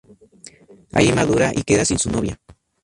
[0.93, 2.41] Ahí madura y queda sin su novia.